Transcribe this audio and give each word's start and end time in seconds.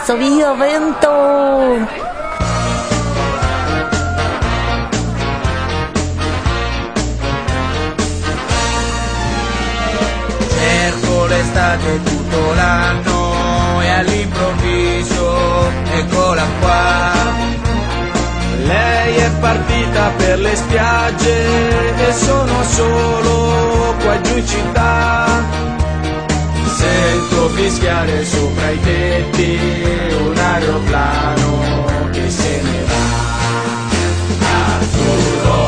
vorso 0.00 0.16
via 0.16 0.52
vento 0.54 1.88
Cerco 10.48 11.26
l'estate 11.26 12.02
tutto 12.02 12.54
l'anno 12.54 13.80
e 13.82 13.90
all'improvviso 13.90 15.70
eccola 15.92 16.44
qua 16.60 17.12
lei 18.64 19.16
è 19.16 19.30
partita 19.40 20.12
per 20.16 20.38
le 20.38 20.54
spiagge 20.54 22.08
e 22.08 22.12
sono 22.12 22.62
solo 22.62 23.94
qua 24.02 24.20
giù 24.20 24.36
in 24.36 24.46
città. 24.46 25.79
Sento 26.80 27.48
fischiare 27.50 28.24
sopra 28.24 28.70
i 28.70 28.80
tetti 28.80 29.58
un 30.18 30.34
aeroplano 30.34 32.08
che 32.10 32.30
se 32.30 32.62
ne 32.62 32.84
va. 32.86 33.18
Azzurro, 34.78 35.58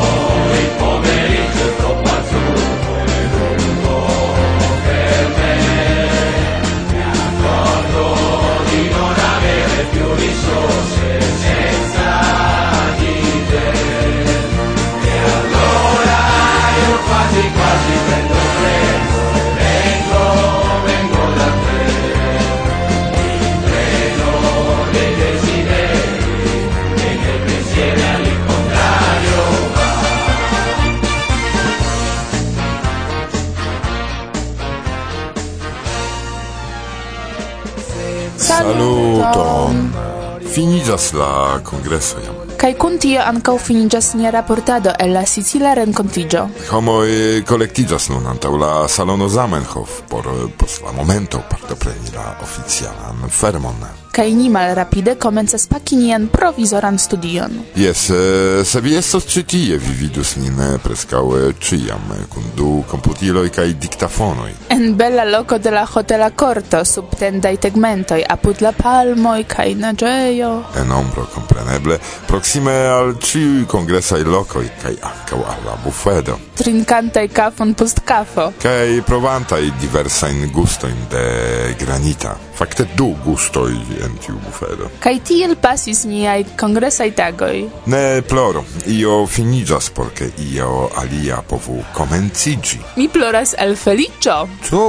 il 0.59 0.69
pomeriggio 0.75 1.67
è 1.67 1.75
troppo 1.77 2.09
azzurro 2.09 2.95
e 3.05 3.27
lungo 3.31 4.07
per 4.85 5.27
me. 5.37 6.61
Mi 6.89 7.01
accorgo 7.03 8.05
di 8.71 8.89
non 8.89 9.13
avere 9.35 9.83
più 9.91 10.15
risorse 10.15 11.12
finigas 40.53 41.13
la 41.13 41.59
congresso 41.63 42.19
jam 42.21 42.52
kai 42.63 42.77
kun 42.79 42.93
tio 42.95 43.19
ankaŭ 43.19 43.57
finiĝas 43.59 44.13
nia 44.15 44.29
raportado 44.31 44.93
el 45.03 45.11
la 45.17 45.25
Sicila 45.27 45.73
renkontiĝo. 45.75 46.43
Homoj 46.69 47.41
kolektiĝas 47.49 48.07
nun 48.13 48.29
antaŭ 48.31 48.51
la 48.55 48.69
salono 48.87 49.27
Zamenhof 49.29 49.97
por 50.07 50.29
eh, 50.31 50.45
post 50.57 50.79
la 50.85 50.93
momento 50.95 51.41
partopreni 51.49 52.15
la 52.15 52.37
oficialan 52.43 53.27
fermon. 53.29 53.83
Kaj 54.13 54.29
ni 54.37 54.49
malrapide 54.49 55.15
komencas 55.15 55.65
paki 55.67 55.95
nian 55.97 56.27
provizoran 56.31 56.99
studion. 56.99 57.51
Jes, 57.75 58.09
eh, 58.09 58.63
se 58.65 58.81
vi 58.81 58.95
estos 58.95 59.27
ĉi 59.27 59.43
tie, 59.43 59.77
vi 59.77 59.97
vidus 59.99 60.35
nin 60.35 60.61
eh, 60.61 60.77
preskaŭ 60.83 61.25
ĉiam 61.59 62.15
kun 62.29 62.47
du 62.55 62.83
komputiloj 62.87 63.49
kaj 63.49 63.73
diktafonoj. 63.73 64.51
En 64.69 64.95
bela 64.95 65.25
loko 65.25 65.57
de 65.57 65.71
la 65.71 65.83
hotela 65.95 66.29
korto 66.29 66.85
sub 66.85 67.11
tendaj 67.19 67.57
tegmentoj 67.57 68.21
apud 68.29 68.61
la 68.61 68.71
palmoj 68.71 69.43
kaj 69.43 69.75
naĝejo. 69.75 70.53
En 70.79 70.91
ombro 70.91 71.27
kompreneble 71.35 71.99
proksime 72.27 72.52
proksime 72.53 72.85
al 72.85 73.17
ciui 73.17 73.65
congresai 73.65 74.23
locoi, 74.23 74.69
cae 74.79 74.95
ancau 74.99 75.41
alla 75.41 75.75
bufedo. 75.81 76.39
Trincantai 76.53 77.27
cafon 77.29 77.73
post 77.73 78.03
cafo. 78.03 78.53
Cae 78.57 79.01
provantai 79.01 79.73
diversain 79.79 80.51
gustoin 80.51 80.95
de 81.09 81.73
granita. 81.77 82.37
Fakte 82.63 82.85
du 82.95 83.15
gustoj 83.25 83.71
en 84.05 84.13
tiu 84.23 84.37
bufedo. 84.45 84.87
Kaj 85.03 85.17
tiel 85.27 85.55
pasis 85.59 86.05
niaj 86.07 86.45
kongresaj 86.59 87.09
tagoj. 87.17 87.57
Ne 87.91 88.21
ploro, 88.29 88.63
io 88.87 89.17
finiĝas 89.27 89.89
por 89.97 90.13
ke 90.15 90.29
io 90.45 90.69
alia 91.01 91.41
povu 91.49 91.81
komenciĝi. 91.97 92.79
Mi 92.95 93.09
ploras 93.11 93.51
el 93.59 93.75
feliĉo. 93.75 94.37
Ĉu? 94.69 94.83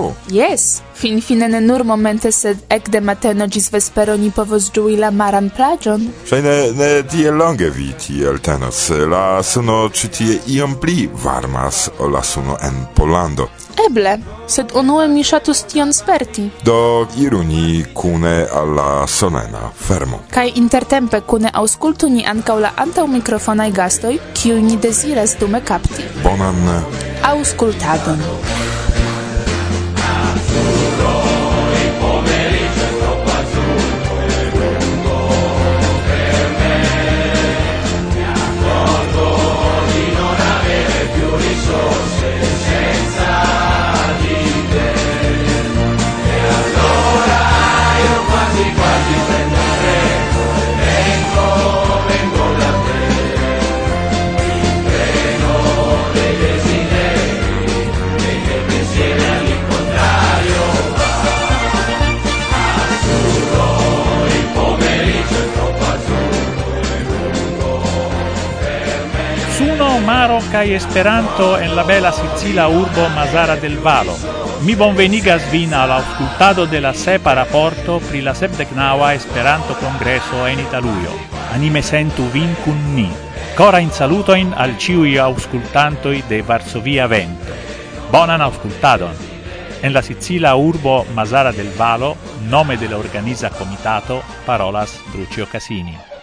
fin 0.95 1.21
fine 1.21 1.49
ne 1.49 1.61
nur 1.61 1.83
momente, 1.85 2.31
sed 2.33 2.63
ekde 2.71 3.01
mateno 3.01 3.47
ĝis 3.47 3.73
vespero 3.73 4.15
ni 4.17 4.31
povos 4.31 4.71
ĝui 4.75 4.97
la 4.97 5.11
maran 5.11 5.51
plaĝon. 5.57 6.07
Ŝajne 6.31 6.55
ne 6.79 6.91
tiel 7.11 7.35
longe 7.37 7.71
vi 7.75 7.91
tiel 8.07 8.39
tenas. 8.39 8.87
La 9.11 9.43
suno 9.43 9.89
ĉi 9.91 10.13
tie 10.19 10.39
iom 10.57 10.79
pli 10.81 11.09
varmas 11.25 11.89
ol 11.99 12.15
la 12.15 12.23
suno 12.23 12.57
en 12.63 12.85
Pollando. 12.95 13.51
Eble, 13.83 14.19
sed 14.47 14.71
unue 14.79 15.07
mi 15.09 15.25
ŝatus 15.27 15.65
tion 15.71 15.93
sperti. 15.93 16.47
Do 16.65 17.07
iru 17.19 17.43
ni 17.43 17.85
kune 17.95 18.47
al 18.53 18.75
la 18.77 19.07
solena 19.07 19.71
fermo. 19.87 20.21
Kaj 20.31 20.47
intertempe 20.61 21.21
kune 21.21 21.51
aŭskultu 21.63 22.09
ni 22.09 22.25
ankaŭ 22.27 22.59
la 22.67 22.73
antaŭmikrofonaj 22.87 23.71
gastoj, 23.73 24.15
kiuj 24.35 24.61
ni 24.63 24.77
deziras 24.77 25.37
dume 25.41 25.61
kapti. 25.65 26.07
Bonan 26.23 26.63
aŭskultadon. 27.33 28.23
Kai 70.55 70.73
esperanto 70.73 71.59
en 71.59 71.75
la 71.75 71.83
bela 71.83 72.13
Sicilia 72.13 72.69
urbo 72.69 73.09
Mazara 73.09 73.57
del 73.57 73.77
Valo. 73.77 74.17
Mi 74.61 74.77
bonvenigas 74.77 75.51
vin 75.51 75.75
al 75.75 75.91
auscultado 75.91 76.65
de 76.65 76.81
la 76.81 76.95
sepa 76.95 77.35
rapporto 77.35 77.99
pri 77.99 78.21
la 78.21 78.35
sepdecnaua 78.35 79.15
esperanto 79.15 79.75
congresso 79.75 80.47
en 80.47 80.61
Italuio. 80.61 81.11
Anime 81.53 81.83
sentu 81.83 82.31
vin 82.31 82.55
cun 82.63 82.95
ni. 82.95 83.11
Cora 83.57 83.81
in 83.81 83.91
salutoin 83.91 84.55
al 84.57 84.79
ciui 84.79 85.19
auscultantoi 85.19 86.23
de 86.29 86.43
Varsovia 86.43 87.09
Vento. 87.09 87.53
Bonan 88.13 88.41
auscultadon! 88.41 89.17
En 89.83 89.93
la 89.93 90.03
Sicilia 90.03 90.55
urbo 90.55 91.05
Mazara 91.15 91.51
del 91.51 91.73
Valo, 91.77 92.15
nome 92.47 92.79
dell'organisa 92.79 93.51
comitato, 93.51 94.23
parolas 94.45 95.01
Drucio 95.11 95.49
Casini. 95.51 96.14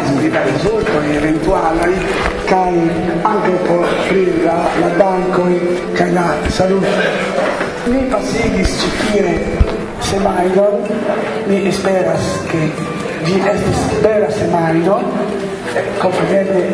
meccanismi 0.00 0.30
da 0.30 0.42
risultoi 0.44 1.16
eventuali 1.16 1.94
kaj 2.46 2.74
anche 3.22 3.50
per 3.50 3.78
offrire 3.78 4.44
la, 4.44 4.58
la 4.80 5.16
che 5.34 5.92
kaj 5.94 6.12
la 6.12 6.34
saluto. 6.48 6.86
Mi 7.86 8.02
pasigis 8.10 8.80
cifire 8.80 9.34
semajnon, 10.00 10.86
mi 11.46 11.66
esperas 11.68 12.24
ke 12.50 12.60
ĝi 13.24 13.40
estis 13.52 13.80
vera 14.02 14.30
semajno, 14.30 15.00
kompreneble 15.98 16.64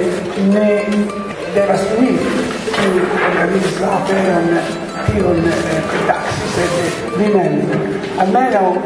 ne 0.52 0.70
devas 1.54 1.82
mi 1.98 2.18
kiu 2.72 3.02
organizis 3.30 3.80
la 3.80 3.88
aperon 3.98 4.48
tion 5.06 5.38
eh, 5.46 5.82
taksi, 6.06 6.48
sed 6.54 7.18
vi 7.18 7.34
mem. 7.34 7.54
almeno 8.18 8.82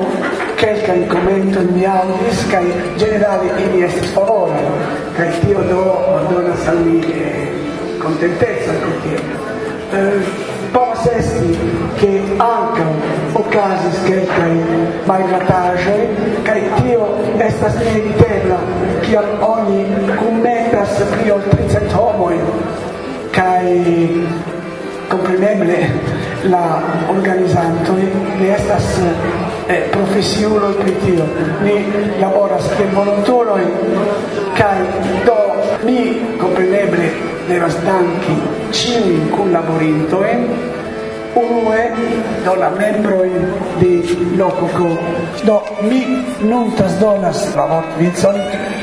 kelkaj 0.60 0.98
commento 1.08 1.60
mi 1.72 1.86
aŭdis 1.88 2.44
kaj 2.52 2.64
ĝenerale 3.00 3.52
ili 3.64 3.84
estis 3.86 4.12
che 5.16 5.26
il 5.26 5.38
tio 5.40 5.60
do 5.70 5.82
donas 6.30 6.68
al 6.68 6.78
mi 6.84 7.00
kontentecon 7.98 8.76
pri 8.82 8.94
tio. 9.02 9.20
Povas 10.72 11.06
esti, 11.18 11.50
ke 11.98 12.10
ankaŭ 12.38 12.90
okazis 13.40 13.96
kelkaj 14.06 14.52
malgrataĵoj 15.08 16.02
kaj 16.46 16.60
tio 16.76 17.08
estas 17.46 17.74
neevitebla 17.80 18.60
kial 19.06 19.26
oni 19.48 19.80
kunmetas 20.20 20.94
pli 21.12 21.32
ol 21.34 21.42
tricent 21.50 21.96
homojn 21.98 22.44
kaj 23.34 23.66
kompreneble 25.10 25.80
la 26.54 26.64
organizantoj 27.16 28.00
ne 28.40 28.52
estas 28.54 28.94
eh, 29.70 29.82
profesiulo 29.92 30.72
pri 30.80 30.94
tio 31.04 31.26
ni 31.64 31.76
laboras 32.20 32.66
kiel 32.76 32.90
volontuloj 32.94 33.62
kaj 34.58 34.78
do 35.26 35.38
mi 35.86 36.00
kompreneble 36.42 37.10
devas 37.48 37.78
danki 37.86 38.36
ĉiujn 38.80 39.30
kunlaborintojn 39.36 40.46
unue 41.34 41.90
do 42.44 42.54
la 42.54 42.70
membro 42.70 43.22
de 43.80 44.02
Lococo. 44.36 44.98
Do 45.44 45.62
mi 45.82 46.04
nun 46.40 46.74
trasdonas 46.76 47.54
la 47.54 47.64
vortvincon 47.66 48.36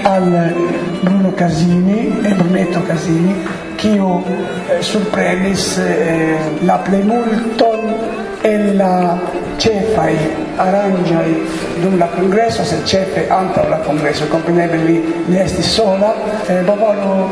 al 0.04 0.54
Bruno 1.02 1.32
Casini 1.36 2.14
e 2.24 2.34
Brunetto 2.34 2.82
Casini, 2.88 3.36
kiu 3.76 4.24
eh, 4.70 4.82
surprenis 4.82 5.78
eh, 5.78 6.38
la 6.66 6.78
plemulton 6.78 7.94
en 8.44 8.78
la 8.78 9.18
cefai 9.58 10.16
arangiai 10.56 11.48
dum 11.82 11.98
la 11.98 12.08
congresso, 12.08 12.64
se 12.64 12.84
cefe 12.84 13.28
anta 13.30 13.68
la 13.68 13.78
congresso, 13.78 14.28
compreneble 14.28 14.78
li 14.78 15.24
ne 15.26 15.44
esti 15.44 15.62
sola, 15.62 16.14
eh, 16.48 16.62
bovolo. 16.62 17.30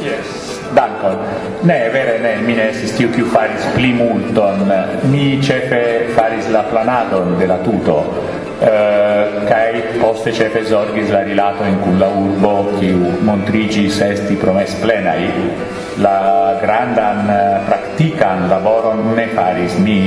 Yes. 0.00 0.54
Dankon. 0.72 1.16
Ne, 1.60 1.88
vere 1.90 2.18
ne, 2.18 2.34
mi 2.44 2.54
ne 2.54 2.70
estis 2.70 2.94
tiu 2.96 3.10
kiu 3.10 3.26
faris 3.26 3.64
pli 3.74 3.92
multon. 3.92 4.66
Mi 5.10 5.40
cefe 5.40 6.08
faris 6.14 6.48
la 6.48 6.64
planadon 6.68 7.36
de 7.38 7.46
la 7.46 7.56
tuto, 7.56 7.96
eh, 8.60 9.44
kai 9.48 9.82
poste 10.00 10.32
cefe 10.32 10.64
zorgis 10.64 11.10
la 11.10 11.22
rilato 11.22 11.64
in 11.64 11.80
cun 11.80 11.98
la 11.98 12.08
urbo, 12.08 12.72
kiu 12.78 13.14
montrigis 13.20 14.00
esti 14.00 14.34
promes 14.34 14.74
plenai. 14.82 15.30
La 16.02 16.58
grandan 16.60 17.30
eh, 17.30 17.60
practican 17.64 18.48
laboron 18.48 19.14
ne 19.14 19.28
faris 19.28 19.78
mi, 19.78 20.00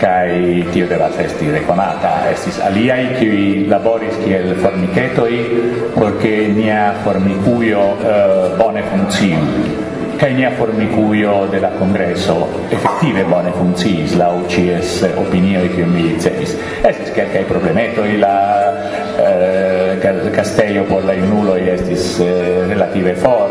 kai 0.00 0.64
tio 0.72 0.86
devas 0.88 1.18
esti 1.20 1.50
reconata. 1.52 2.30
Estis 2.32 2.60
aliai 2.64 3.14
qui 3.18 3.66
laboris 3.68 4.16
kiel 4.24 4.54
formicetoi 4.62 5.38
por 5.94 6.16
ke 6.22 6.34
nia 6.56 6.94
formicuio 7.04 7.84
eh, 8.00 8.56
bone 8.58 8.82
funkciu. 8.88 9.44
Kai 10.20 10.34
nia 10.36 10.50
formicuio 10.56 11.46
de 11.52 11.60
la 11.60 11.70
congresso 11.78 12.48
effettive 12.68 13.24
bone 13.28 13.52
funkciis 13.56 14.16
la 14.20 14.32
UCS 14.36 15.02
eh, 15.08 15.14
opinioi 15.20 15.68
kiu 15.76 15.86
mi 15.88 16.08
ricevis. 16.08 16.56
Estis 16.82 17.12
kelkaj 17.16 17.44
problemetoj 17.48 18.16
la 18.20 18.34
eh, 19.20 19.60
castello 20.40 20.84
por 20.84 21.04
la 21.04 21.14
junuloj 21.14 21.60
estis 21.68 22.20
eh, 22.20 22.64
relative 22.68 23.14
for 23.14 23.50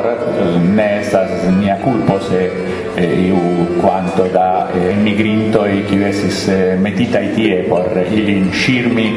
ne 0.75 0.99
estas 1.01 1.29
nia 1.59 1.77
culpo 1.83 2.19
se 2.19 2.49
io 3.03 3.37
quanto 3.79 4.23
da 4.31 4.69
eh, 4.73 4.93
migrintoj, 4.93 5.85
kiu 5.89 6.05
estis 6.07 6.47
eh, 6.47 6.75
metitaj 6.79 7.33
tie 7.35 7.63
por 7.69 7.87
ilin 8.11 8.51
scirmi 8.51 9.09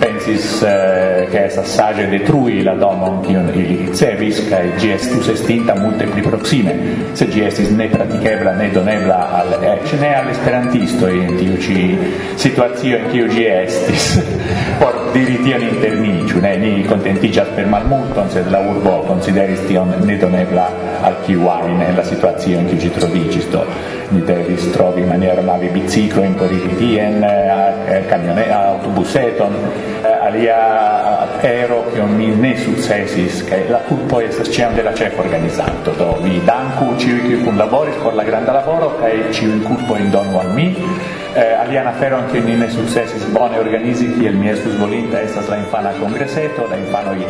pensis 0.00 0.62
eh, 0.62 1.26
che 1.30 1.44
estas 1.44 1.74
saĝe 1.76 2.06
detrui 2.10 2.62
la 2.62 2.74
domon 2.74 3.24
il 3.28 3.50
ili 3.54 3.78
ricevis 3.86 4.42
kaj 4.50 4.64
ĝi 4.80 4.92
estus 4.94 5.28
estinta 5.34 5.74
multe 5.78 6.06
pli 6.12 6.22
proxime 6.22 6.74
se 7.14 7.26
ĝi 7.32 7.44
estis 7.46 7.70
ne 7.70 7.88
pratikebla 7.92 8.54
ne 8.60 8.70
donebla 8.74 9.18
al 9.40 9.56
eĉ 9.74 9.96
ne 10.00 10.14
al 10.20 10.30
esperantistoj 10.34 11.12
en 11.24 11.36
tiu 11.40 11.58
ĉi 11.66 11.88
situacio 12.36 12.98
en 13.12 13.36
estis. 13.46 14.16
Por 14.80 15.05
addirittian 15.16 15.62
intermiciu, 15.64 16.40
ne, 16.44 16.50
ni 16.60 16.70
kontentiĝas 16.84 17.48
per 17.56 17.68
malmulton, 17.72 18.28
sed 18.32 18.50
la 18.52 18.60
urbo 18.68 18.98
konsideris 19.06 19.62
tion 19.64 19.94
nedonebla 20.04 20.66
al 21.08 21.16
kiu 21.24 21.46
ajn 21.48 21.80
en 21.86 21.96
la 21.96 22.04
situacio 22.04 22.58
en 22.60 22.68
kiu 22.68 22.82
ĝi 22.84 22.90
troviĝis, 22.98 23.48
do 23.52 23.62
ni 24.12 24.20
devis 24.28 24.68
trovi 24.74 25.06
maniero 25.08 25.42
lavi 25.46 25.70
biciklojn, 25.72 26.36
foriri 26.38 26.76
tien, 26.76 27.24
kamione, 28.10 28.44
aŭtobuseton, 28.58 29.56
alia 30.28 30.58
afero 31.24 31.84
non 31.96 32.12
mi 32.18 32.28
ne 32.36 32.52
sukcesis, 32.60 33.40
kaj 33.48 33.62
la 33.72 33.80
kulpo 33.88 34.20
estas 34.20 34.52
ĉiam 34.52 34.76
de 34.76 34.84
la 34.84 34.92
ĉefa 34.96 35.24
organizanto, 35.24 35.96
do 35.98 36.12
vi 36.22 36.42
danku 36.46 36.92
ĉiuj 37.00 37.22
kiuj 37.24 37.44
kunlaboris 37.46 38.02
por 38.02 38.14
la 38.20 38.26
granda 38.28 38.52
laboro 38.60 38.92
kaj 39.00 39.14
ĉiujn 39.32 39.64
kulpojn 39.64 40.12
donu 40.12 40.44
al 40.44 40.52
mi 40.58 40.74
eh, 41.36 41.60
alian 41.60 41.86
aferon 41.92 42.28
kiun 42.32 42.46
ni 42.48 42.56
ne 42.56 42.68
sukcesis 42.72 43.24
bone 43.34 43.58
organizi 43.60 44.08
il 44.26 44.36
mi 44.40 44.50
estus 44.54 44.78
volinta 44.80 45.20
estas 45.20 45.48
la 45.52 45.60
infana 45.62 45.92
kongreseto, 46.00 46.68
la 46.70 46.76
infano 46.76 47.12
i 47.14 47.26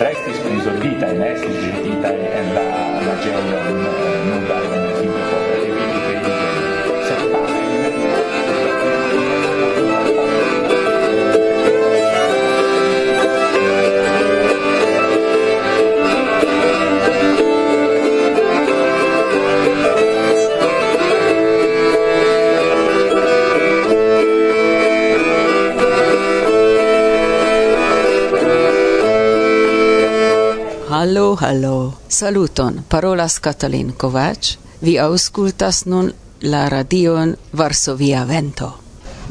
resti 0.00 0.36
prizorgitaj, 0.44 1.12
ne 1.18 1.32
estis 1.34 1.56
ĵetitaj 1.64 2.16
en 2.40 2.52
la 2.56 2.66
loĝejon 3.06 3.54
eh, 3.58 4.12
nudaj 4.28 4.69
Hallo, 31.00 31.34
hallo. 31.40 31.94
Saluton. 32.08 32.84
Parolas 32.88 33.40
Katalin 33.40 33.92
Kovac. 33.92 34.58
Vi 34.82 34.98
auscultas 34.98 35.86
nun 35.86 36.12
la 36.42 36.68
radion 36.68 37.36
Varsovia 37.56 38.28
Vento. 38.28 38.79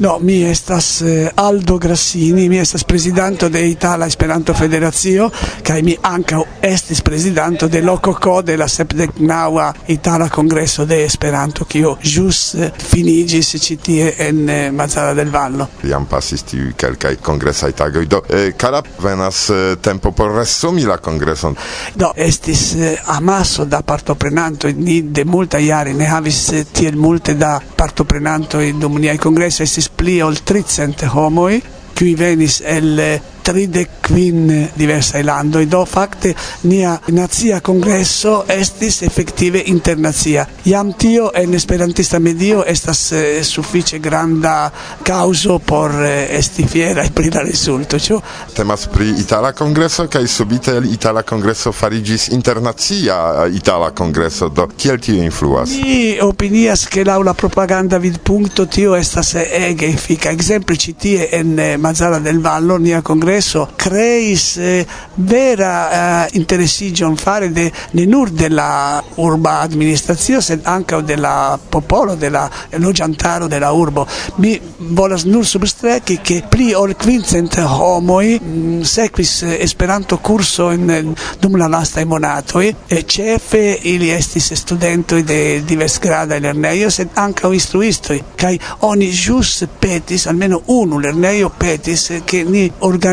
No, 0.00 0.18
mi 0.18 0.42
estas 0.44 1.02
eh, 1.02 1.30
Aldo 1.34 1.76
Grassini, 1.78 2.48
mi 2.48 2.58
estas 2.58 2.84
presidente 2.84 3.50
de 3.50 3.68
Itala 3.68 4.06
Esperanto 4.06 4.54
Federazio, 4.54 5.26
kaj 5.62 5.82
mi 5.82 5.92
ankaŭ 6.02 6.40
estis 6.62 7.02
presidente 7.04 7.68
de 7.68 7.82
Lococo 7.84 8.40
de 8.42 8.56
la 8.56 8.68
sepdeknaŭa 8.68 9.66
Itala 9.92 10.30
Kongreso 10.32 10.86
de 10.88 11.02
Esperanto, 11.04 11.66
kiu 11.68 11.92
ĵus 12.00 12.40
eh, 12.54 12.70
finiĝis 12.92 13.52
ĉi 13.60 13.76
tie 13.76 14.06
en 14.24 14.40
eh, 14.48 14.70
Mazara 14.72 15.12
del 15.14 15.28
Vallo. 15.34 15.66
Jam 15.84 16.08
pasis 16.08 16.46
tiuj 16.48 16.72
kelkaj 16.80 17.20
kongresaj 17.20 17.76
tagoj. 17.82 18.06
Do, 18.08 18.22
eh, 18.30 18.54
kara 18.56 18.80
venas 19.04 19.50
eh, 19.50 19.76
tempo 19.84 20.14
por 20.16 20.32
resumi 20.38 20.88
la 20.88 20.96
kongreson? 20.96 21.58
Do, 21.94 22.14
estis 22.16 22.64
eh, 22.74 22.96
amaso 23.18 23.68
da 23.68 23.82
partoprenantoj, 23.84 24.72
ni 24.80 25.02
de 25.02 25.28
multaj 25.28 25.60
jaroj 25.68 25.94
ne 26.00 26.08
havis 26.08 26.42
eh, 26.56 26.64
tiel 26.72 26.96
multe 26.96 27.36
da 27.36 27.58
partoprenantoj 27.76 28.72
dum 28.80 28.96
niaj 28.96 29.20
kongresoj, 29.20 29.68
estis 29.68 29.89
pli 29.96 30.20
ol 30.22 30.42
tricent 30.46 31.04
homoi, 31.14 31.60
qui 31.96 32.14
venis 32.16 32.60
el 32.64 33.00
tride 33.42 33.84
tridecvin 34.00 34.68
diversaj 34.76 35.22
landoj, 35.22 35.66
do 35.66 35.84
fakte 35.86 36.34
nia 36.62 36.98
nazia 37.08 37.60
congresso 37.60 38.44
estis 38.48 39.02
effettive 39.02 39.62
internazia. 39.66 40.46
Jam 40.64 40.92
tio 40.92 41.30
en 41.34 41.54
esperantista 41.54 42.18
medio 42.18 42.64
estas 42.66 43.12
eh, 43.12 43.42
suffice 43.44 43.60
sufiĉe 43.70 43.98
granda 43.98 44.70
kaŭzo 45.02 45.58
por 45.58 45.92
eh, 46.04 46.26
esti 46.38 46.66
fiera 46.66 47.04
pri 47.14 47.30
la 47.30 47.42
rezulto, 47.42 47.98
ciò. 47.98 48.20
Temas 48.54 48.86
pri 48.86 49.14
itala 49.20 49.52
kongreso 49.52 50.06
kaj 50.08 50.26
subite 50.26 50.80
itala 50.90 51.22
congresso 51.22 51.72
farigis 51.72 52.28
internazia 52.28 53.44
eh, 53.44 53.56
itala 53.56 53.90
congresso, 53.90 54.48
do 54.48 54.66
kiel 54.76 54.98
tio 54.98 55.22
influas? 55.22 55.70
Mi 55.70 56.18
opinias 56.20 56.88
che 56.88 57.04
laula 57.04 57.34
propaganda 57.34 57.60
propaganda 57.60 57.98
vidpunkto 57.98 58.66
tio 58.66 58.94
estas 58.96 59.34
ege 59.34 59.86
efika. 59.88 60.30
Ekzemple 60.30 60.76
ĉi 60.76 60.92
tie 60.98 61.28
en 61.38 61.54
Mazzara 61.78 62.18
del 62.18 62.40
Vallo 62.40 62.78
nia 62.78 63.02
kongreso 63.02 63.29
congresso 63.30 63.68
creis 63.76 64.56
eh, 64.56 64.86
vera 65.14 66.26
eh, 66.26 66.28
interesigion 66.32 67.16
fare 67.16 67.52
de 67.52 67.70
ne 67.92 68.04
nur 68.04 68.30
de 68.30 68.48
la 68.48 69.02
urba 69.16 69.60
administrazio 69.60 70.40
sed 70.40 70.60
anche 70.64 71.00
de 71.02 71.16
la 71.16 71.58
popolo 71.68 72.16
de 72.16 72.28
la 72.28 72.50
logiantaro 72.70 73.46
de 73.46 73.58
la 73.58 73.70
urbo. 73.72 74.06
Mi 74.36 74.60
volas 74.78 75.24
nur 75.24 75.46
substreki 75.46 76.20
che 76.22 76.42
pli 76.48 76.72
ol 76.72 76.96
quincent 76.96 77.56
homoi 77.58 78.40
mm, 78.42 78.80
sequis 78.80 79.42
eh, 79.42 79.58
esperanto 79.60 80.18
curso 80.18 80.70
in 80.70 81.14
dum 81.38 81.56
la 81.56 81.68
lasta 81.68 82.04
monatoi 82.04 82.74
e 82.86 83.04
cefe 83.06 83.78
ili 83.82 84.10
estis 84.10 84.52
studentoi 84.52 85.22
de 85.22 85.62
divers 85.64 85.98
grada 85.98 86.38
lerneio 86.38 86.90
sed 86.90 87.10
anche 87.14 87.46
instruistoi. 87.46 88.22
Kai 88.34 88.58
oni 88.80 89.10
jus 89.12 89.64
petis 89.78 90.26
almeno 90.26 90.62
unu 90.66 90.98
lerneio 90.98 91.50
petis 91.50 92.22
che 92.24 92.42
ni 92.42 92.70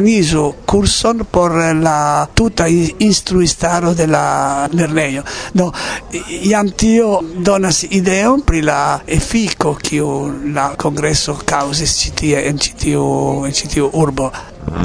previso 0.08 0.56
curson 0.64 1.28
per 1.30 1.76
la 1.76 2.30
tutta 2.34 2.66
istruistaro 2.66 3.92
dell'erneio. 3.92 5.22
No, 5.54 5.74
iantio 6.44 7.22
donas 7.36 7.86
ideon 7.90 8.42
pri 8.42 8.62
la 8.62 9.02
effico 9.04 9.74
che 9.74 10.00
la 10.00 10.76
congresso 10.78 11.38
causis 11.44 11.92
citie 11.92 12.48
in 12.48 12.58
citiu, 12.58 13.44
in 13.44 13.90
urbo. 13.92 14.32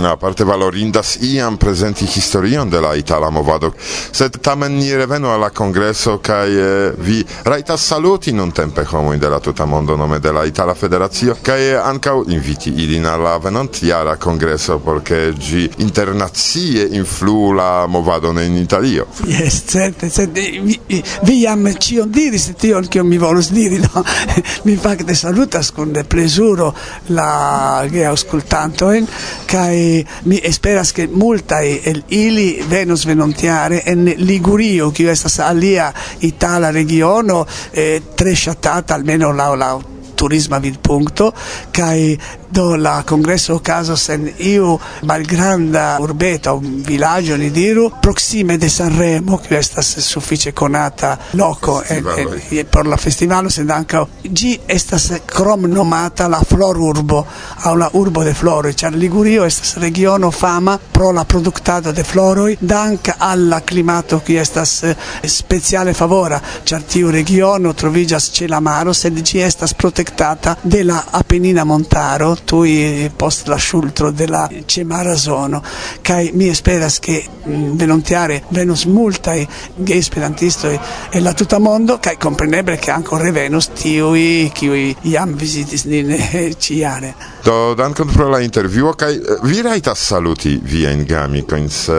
aparte 0.04 0.44
valorindas 0.44 1.16
iam 1.20 1.56
presenti 1.56 2.06
historion 2.06 2.70
de 2.70 2.80
la 2.80 2.94
itala 2.96 3.30
movado, 3.30 3.72
sed 4.12 4.38
tamen 4.40 4.76
ni 4.76 4.94
revenu 4.96 5.28
alla 5.28 5.50
congresso 5.50 6.18
kaj 6.18 6.48
eh, 6.48 6.92
vi 6.98 7.24
rajtas 7.44 7.86
saluti 7.86 8.32
nun 8.32 8.52
tempe 8.52 8.84
homo 8.90 9.16
de 9.16 9.28
la 9.28 9.40
tuta 9.40 9.64
mondo 9.66 9.96
nome 9.96 10.18
de 10.18 10.32
la 10.32 10.44
itala 10.44 10.74
federacio 10.74 11.36
kaj 11.42 11.74
ankaŭ 11.82 12.24
inviti 12.28 12.70
ilin 12.70 13.06
al 13.06 13.22
la 13.22 13.38
venontjara 13.38 14.16
kongreso 14.16 14.78
por 14.78 15.02
ke 15.02 15.32
ĝi 15.38 15.70
internacie 15.78 16.88
influu 16.92 17.52
la 17.52 17.86
movadon 17.86 18.38
en 18.38 18.56
Italio. 18.56 19.06
yes, 19.26 19.62
certe, 19.66 20.10
sed 20.10 20.30
vi, 20.34 20.78
vi 21.22 21.40
jam 21.42 21.66
ĉion 21.78 22.10
diris 22.10 22.50
tion 22.58 22.86
kion 22.86 23.08
mi 23.08 23.18
volus 23.18 23.50
diri, 23.50 23.78
no? 23.78 24.04
mi 24.64 24.76
fakte 24.76 25.14
salutas 25.14 25.70
kun 25.70 25.94
plezuro 26.08 26.72
la 27.08 27.84
geaŭskultantojn 27.90 29.06
kaj 29.46 29.71
kai 29.72 30.06
mi 30.24 30.38
esperas 30.42 30.92
che 30.92 31.08
multai 31.10 31.80
el 31.82 32.04
ili 32.08 32.62
venus 32.68 33.04
venontiare 33.04 33.82
en 33.84 34.04
Ligurio 34.16 34.90
che 34.90 35.10
estas 35.10 35.38
alia 35.38 35.92
itala 36.18 36.70
regiono 36.70 37.46
eh, 37.70 38.02
tre 38.14 38.34
shatata 38.34 38.94
almeno 38.94 39.32
la 39.32 39.54
la 39.54 39.80
turisma 40.14 40.58
vid 40.58 40.78
punto 40.78 41.32
kai 41.70 42.18
do 42.52 42.76
la 42.76 43.02
congresso 43.06 43.60
caso 43.60 43.96
sen 43.96 44.30
iu 44.36 44.78
malgranda 45.04 45.96
urbeta 45.98 46.52
un 46.52 46.82
villaggio 46.82 47.36
ni 47.36 47.50
diru 47.50 47.90
proxime 47.98 48.58
de 48.58 48.68
Sanremo 48.68 49.38
che 49.38 49.56
estas 49.56 49.98
suffice 49.98 50.52
conata 50.52 51.18
loco 51.30 51.82
e, 51.82 52.02
e, 52.48 52.58
e 52.58 52.64
per 52.64 52.86
la 52.86 52.96
festivalo 52.96 53.48
sen 53.48 53.70
anche 53.70 54.06
gi 54.20 54.60
estas 54.66 55.20
crom 55.24 55.64
nomata 55.64 56.28
la 56.28 56.42
flor 56.46 56.76
urbo 56.76 57.26
a 57.64 57.70
una 57.70 57.88
urbo 57.92 58.22
de 58.22 58.34
floroi. 58.34 58.74
Char 58.74 58.92
Ligurio 58.92 59.44
estas 59.44 59.76
regiono 59.76 60.30
fama 60.30 60.78
pro 60.90 61.10
la 61.10 61.24
productado 61.24 61.90
de 61.90 62.04
floroi 62.04 62.56
dank 62.60 63.14
alla 63.16 63.62
climato 63.62 64.20
che 64.22 64.40
estas 64.40 64.82
eh, 64.82 64.96
speciale 65.22 65.94
favora. 65.94 66.40
Char 66.64 66.82
tiu 66.82 67.08
regiono 67.08 67.72
trovigas 67.72 68.30
ce 68.32 68.46
la 68.46 68.60
maro 68.60 68.92
sed 68.92 69.22
gi 69.22 69.40
estas 69.40 69.74
protectata 69.74 70.56
de 70.60 70.82
la 70.82 71.06
Apennina 71.10 71.64
Montaro 71.64 72.36
tui 72.44 73.10
post 73.14 73.46
la 73.46 73.56
sciultro 73.56 74.10
della 74.10 74.48
Cemara 74.64 75.16
sono, 75.16 75.62
che 76.00 76.30
mm, 76.32 76.36
mi 76.36 76.54
speras 76.54 76.98
che 76.98 77.24
volontiare 77.44 78.44
venus 78.48 78.84
multai 78.84 79.46
gay 79.74 79.98
esperantistoi 79.98 80.78
e 81.10 81.20
la 81.20 81.32
tutta 81.32 81.58
mondo, 81.58 81.98
che 81.98 82.16
comprenebile 82.18 82.78
che 82.78 82.90
anche 82.90 83.16
revenus 83.18 83.70
tiui, 83.72 84.52
qui 84.56 84.94
iam 85.02 85.34
visitis 85.34 85.84
nine 85.84 86.54
ciare. 86.58 87.14
Do 87.44 87.74
dankon 87.74 88.08
pro 88.08 88.28
la 88.30 88.38
intervjuo 88.40 88.92
kaj 88.94 89.14
eh, 89.14 89.20
vi 89.42 89.62
rajtas 89.62 90.04
saluti 90.08 90.60
viajn 90.62 91.04
gamikojn 91.06 91.68
se 91.68 91.96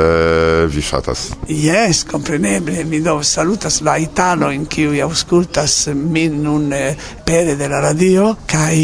vi 0.71 0.81
ŝatas. 0.81 1.25
Jes, 1.47 2.03
kompreneble 2.07 2.83
mi 2.83 3.01
do 3.03 3.17
salutas 3.23 3.81
la 3.81 3.97
italojn 3.97 4.65
kiuj 4.65 5.01
aŭskultas 5.03 5.89
min 5.93 6.41
nun 6.43 6.71
pere 7.25 7.55
de 7.55 7.67
la 7.67 7.81
radio 7.81 8.35
kaj 8.47 8.77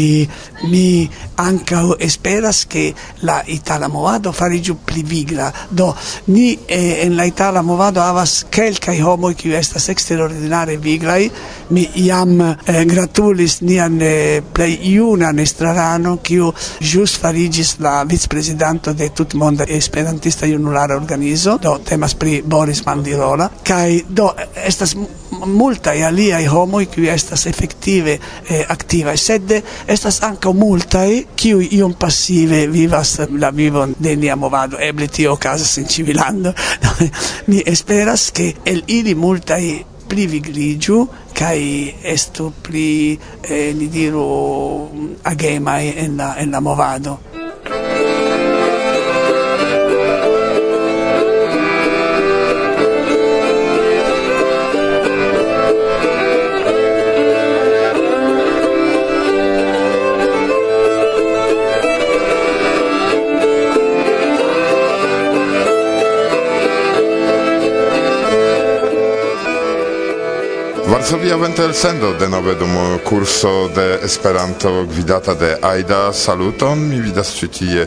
mi 0.68 1.08
ankaŭ 1.40 1.94
esperas 1.98 2.64
ke 2.68 2.90
la 3.22 3.40
itala 3.46 3.88
movado 3.88 4.32
fariĝu 4.32 4.76
pli 4.86 5.02
vigla. 5.02 5.50
Do 5.70 5.94
ni 6.26 6.58
eh, 6.68 7.06
en 7.06 7.16
la 7.16 7.24
itala 7.24 7.62
movado 7.62 8.02
havas 8.04 8.44
kelkaj 8.50 8.98
homoj 9.00 9.34
kiuj 9.34 9.56
estas 9.56 9.88
eksterordinare 9.88 10.76
viglaj. 10.76 11.28
Mi 11.70 11.86
jam 12.04 12.40
eh, 12.40 12.84
gratulis 12.84 13.60
nian 13.60 14.00
eh, 14.02 14.42
plej 14.52 14.76
junan 14.92 15.38
estrarano 15.38 16.16
kiu 16.22 16.49
kiu 16.50 16.80
jus 16.80 17.18
farigis 17.18 17.76
la 17.78 18.04
vicprezidanto 18.04 18.92
de 18.92 19.10
tutmonda 19.10 19.64
esperantista 19.68 20.46
junulara 20.46 20.96
organizo, 20.96 21.58
do 21.58 21.78
temas 21.78 22.14
pri 22.14 22.42
Boris 22.42 22.84
Mandirola, 22.86 23.50
kai 23.64 24.04
do 24.08 24.32
estas 24.54 24.96
multaj 25.30 26.02
aliaj 26.04 26.46
homoj 26.46 26.86
kiuj 26.86 27.08
estas 27.08 27.46
efektive 27.46 28.18
eh, 28.48 28.64
aktivaj, 28.68 29.16
sed 29.16 29.52
estas 29.86 30.22
ankaŭ 30.22 30.52
multaj 30.52 31.22
kiuj 31.36 31.68
iom 31.78 31.94
pasive 31.94 32.66
vivas 32.66 33.18
la 33.30 33.50
vivon 33.50 33.94
de 33.98 34.16
nia 34.16 34.36
movado. 34.36 34.78
Eble 34.80 35.08
tio 35.08 35.32
okazas 35.32 35.78
en 35.78 35.88
Civilando. 35.88 36.52
Mi 37.46 37.62
esperas 37.66 38.30
ke 38.30 38.52
el 38.64 38.82
ili 38.86 39.14
multaj 39.14 39.62
privilegiu 40.08 41.06
kai 41.40 41.94
estu 42.14 42.52
pli 42.62 43.16
eh, 43.48 43.72
ni 43.78 43.86
diru 43.88 44.28
agemai 45.30 45.84
en 46.04 46.16
la 46.20 46.28
en 46.42 46.50
la 46.54 46.60
movado 46.60 47.12
Varsovia 71.00 71.36
Ventel 71.36 71.72
Sendo 71.72 72.12
de 72.12 72.26
nove 72.28 72.54
dum 72.54 72.98
curso 73.02 73.70
de 73.72 74.00
Esperanto 74.04 74.84
gvidata 74.84 75.32
de 75.34 75.56
Aida 75.62 76.12
Saluton 76.12 76.76
mi 76.76 76.98
vidas 77.00 77.30
ĉi 77.38 77.46
tie 77.48 77.86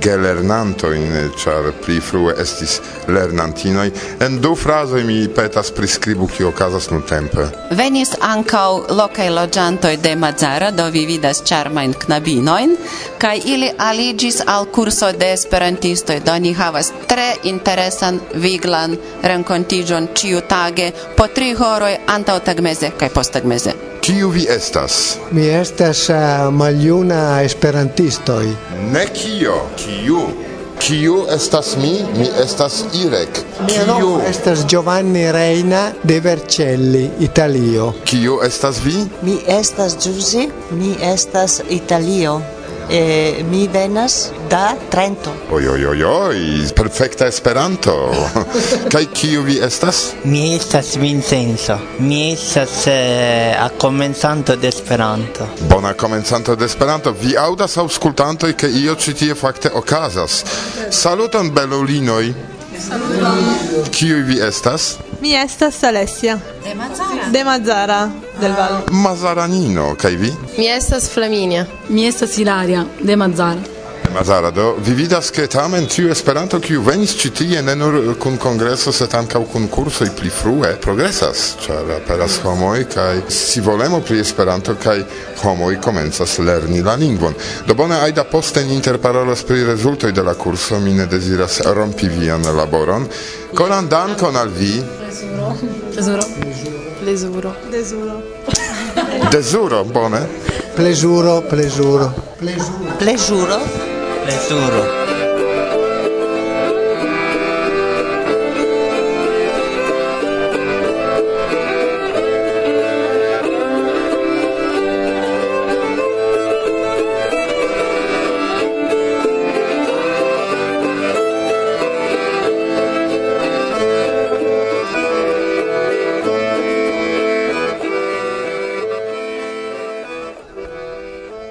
gelernantojn, 0.00 1.30
char 1.36 1.72
pli 1.84 2.00
frue 2.00 2.34
estis 2.40 2.80
lernantinoi 3.08 3.90
En 4.20 4.40
du 4.40 4.54
frazoi 4.54 5.04
mi 5.04 5.28
petas 5.28 5.70
priskribu 5.70 6.26
ki 6.26 6.44
okazas 6.44 6.88
nuntempe. 6.90 7.46
Venis 7.78 8.14
ankau 8.20 8.82
lokai 8.90 9.28
loĝantoj 9.30 9.96
de 10.02 10.14
Mazara, 10.16 10.70
do 10.70 10.88
vi 10.90 11.06
vidas 11.06 11.42
in 11.84 11.94
knabinoin 11.94 12.76
kaj 13.18 13.40
ili 13.44 13.70
aligis 13.78 14.42
al 14.46 14.66
kurso 14.66 15.12
de 15.12 15.32
esperantistoj, 15.32 16.20
do 16.20 16.38
ni 16.38 16.52
havas 16.52 16.92
tre 17.06 17.34
interesan, 17.44 18.20
viglan 18.34 18.96
renkontiĝon 19.22 20.08
ĉiutage 20.14 20.92
po 21.16 21.26
tri 21.26 21.52
horoj 21.52 21.96
antaŭtagmeze 22.06 22.90
kaj 22.98 23.08
postagmeze 23.08 23.97
Kiu 24.00 24.28
vi 24.28 24.46
estas? 24.50 25.18
Mi 25.30 25.46
estas 25.48 26.08
uh, 26.08 26.16
maljuna 26.54 27.42
esperantistoj. 27.42 28.46
Ne 28.92 29.06
kio, 29.14 29.54
kiu. 29.76 30.20
Kiu 30.78 31.24
estas 31.34 31.76
mi? 31.76 31.92
Mi 32.18 32.28
estas 32.42 32.84
Irek. 32.94 33.40
Mia 33.66 33.86
nomo 33.86 34.20
estas 34.28 34.66
Giovanni 34.66 35.32
Reina 35.32 35.92
de 36.02 36.20
Vercelli, 36.20 37.10
Italio. 37.20 37.92
Kiu 38.04 38.38
estas 38.46 38.78
vi? 38.84 38.94
Mi 39.22 39.38
estas 39.46 39.96
Giusy, 40.04 40.48
mi 40.70 40.94
estas 41.02 41.60
Italio 41.68 42.40
eh, 42.88 43.44
mi 43.50 43.68
venas 43.68 44.30
da 44.48 44.76
Trento. 44.90 45.32
Oi, 45.50 45.68
oi, 45.68 45.84
oi, 45.84 46.02
oi, 46.02 46.68
perfecta 46.74 47.26
Esperanto. 47.26 47.94
Kaj 48.92 49.06
kiu 49.12 49.42
vi 49.42 49.58
estas? 49.62 50.12
Mi 50.24 50.54
estas 50.56 50.96
Vincenzo. 50.96 51.78
Mi 51.98 52.32
estas 52.32 52.86
eh, 52.86 53.56
a 53.58 53.68
comenzanto 53.80 54.56
de 54.56 54.68
Esperanto. 54.68 55.48
Bona 55.68 55.94
comenzanto 55.94 56.56
de 56.56 56.64
Esperanto. 56.64 57.14
Vi 57.20 57.36
audas 57.36 57.76
aŭskultantoj, 57.76 58.52
ke 58.52 58.70
io 58.82 58.94
ĉi 58.94 59.14
tie 59.14 59.34
fakte 59.34 59.70
okazas. 59.74 60.44
Saluton 60.90 61.50
belulinoj. 61.50 62.32
Saluton. 62.88 63.44
Kiu 63.90 64.24
vi 64.24 64.40
estas? 64.40 64.96
Mi 65.20 65.34
estas 65.34 65.84
Alessia. 65.84 66.38
De 66.64 66.74
Mazzara. 66.74 67.30
De 67.32 67.44
Mazzara 67.44 68.10
del 68.40 68.52
Val. 68.52 68.82
Mazzaranino, 68.90 69.94
kaj 69.94 70.16
vi? 70.16 70.32
Mi 70.58 70.68
estas 70.68 71.10
Flaminia. 71.10 71.66
Mi 71.88 72.06
estas 72.06 72.38
Ilaria 72.38 72.84
de 73.00 73.16
Mazzara. 73.16 73.77
Mazara, 74.14 74.50
do 74.50 74.76
vi 74.84 74.94
vidas 74.94 75.30
ke 75.30 75.46
tamen 75.46 75.86
tiu 75.86 76.10
Esperanto 76.10 76.58
kiu 76.60 76.82
venis 76.82 77.12
ĉi 77.20 77.30
tie 77.30 77.62
ne 77.62 77.74
nur 77.76 78.14
kun 78.20 78.36
kongreso, 78.40 78.92
sed 78.92 79.14
ankaŭ 79.14 79.42
kun 79.52 79.68
kursoj 79.68 80.08
pli 80.16 80.30
frue 80.32 80.70
progresas, 80.82 81.42
ĉar 81.64 81.90
aperas 81.96 82.38
homoj 82.44 82.84
kaj 82.94 83.20
scivolemo 83.28 84.00
pri 84.00 84.20
Esperanto 84.24 84.74
kaj 84.82 85.02
homoj 85.42 85.80
komencas 85.84 86.38
lerni 86.38 86.82
la 86.82 86.94
lingvon. 86.96 87.34
Do 87.66 87.74
bone 87.74 88.00
Aida 88.00 88.24
poste 88.24 88.64
ni 88.64 88.74
interparolas 88.74 89.42
pri 89.42 89.64
rezultoj 89.64 90.12
de 90.12 90.22
la 90.22 90.34
kurso, 90.34 90.80
mi 90.80 90.94
ne 90.94 91.06
deziras 91.06 91.60
rompi 91.64 92.08
vian 92.08 92.42
laboron. 92.56 93.06
Koran 93.54 93.88
dankon 93.88 94.36
al 94.36 94.48
vi. 94.48 94.82
Plezuro. 94.98 95.54
Plezuro. 95.92 96.22
Plezuro. 97.00 97.52
Plezuro. 97.70 98.22
Plezuro, 99.30 99.84
bone. 99.84 100.26
Plezuro, 100.76 101.42
plezuro. 101.50 102.12
Plezuro. 102.38 102.96
Plezuro 102.98 103.87
plezuro. 104.28 104.84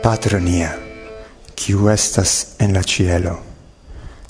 Patronia 0.01 0.87
kiu 1.67 1.89
estas 1.91 2.55
en 2.59 2.71
la 2.74 2.81
cielo. 2.81 3.39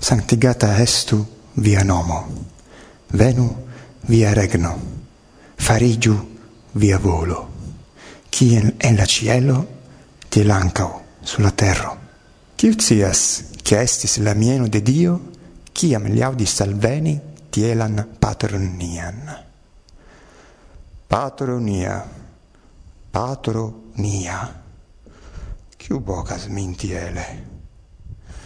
Sanctigata 0.02 0.82
estu 0.82 1.20
via 1.54 1.84
nomo. 1.84 2.26
Venu 3.14 3.46
via 4.10 4.34
regno. 4.34 4.72
Farigiu 5.58 6.16
via 6.74 6.98
volo. 6.98 7.48
Cien 8.32 8.76
en 8.80 8.98
la 8.98 9.06
cielo, 9.06 9.68
tiel 10.30 10.50
ancao 10.50 11.02
sulla 11.22 11.52
terra. 11.52 11.96
Ciu 12.58 12.74
cias, 12.74 13.44
che 13.62 13.82
estis 13.82 14.18
la 14.18 14.34
mieno 14.34 14.68
de 14.68 14.82
Dio, 14.82 15.22
ciam 15.74 16.10
li 16.10 16.24
audis 16.24 16.56
salveni 16.56 17.20
tielan 17.52 18.16
patronian. 18.20 19.22
Patronia, 21.08 22.04
patronia. 23.12 24.66
Kiu 25.78 26.00
bokas 26.02 26.48
min 26.50 26.74
tiele? 26.76 27.24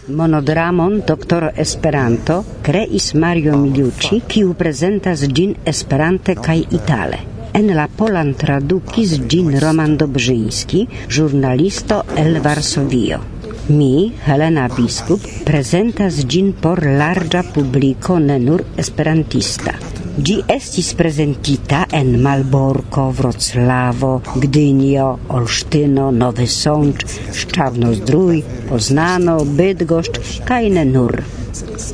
Monodramon 0.08 0.98
Doktor 1.06 1.46
Esperanto 1.56 2.42
kreis 2.62 3.14
Mario 3.14 3.56
Miliucci, 3.56 4.18
kiu 4.28 4.52
prezentas 4.58 5.22
gin 5.38 5.54
Esperante 5.72 6.34
kaj 6.36 6.58
Itale. 6.78 7.20
En 7.56 7.70
la 7.76 7.86
polan 7.88 8.34
tradukis 8.34 9.14
gin 9.28 9.48
Roman 9.64 9.96
Dobrzyński, 9.96 10.86
żurnalisto 11.08 12.02
el 12.16 12.40
Varsovio. 12.44 13.20
Mi, 13.68 14.12
Helena 14.26 14.68
Biskup, 14.76 15.24
prezentas 15.48 16.24
gin 16.28 16.52
por 16.52 16.84
larga 16.84 17.44
publiko 17.54 18.18
ne 18.18 18.38
nur 18.38 18.64
esperantista. 18.76 19.78
Gi 20.12 20.34
estis 20.44 20.90
presentita 20.92 21.86
en 21.88 22.18
Malborko, 22.20 23.06
Wrocławo, 23.16 24.20
Gdynio, 24.36 25.18
Olsztyno, 25.28 26.10
Nowy 26.12 26.46
Sącz, 26.46 27.04
Szczawno-Zdrój, 27.32 28.42
Poznano, 28.68 29.44
Bydgoszcz 29.44 30.44
kaj 30.44 30.70
ne 30.70 30.84
nur. 30.84 31.22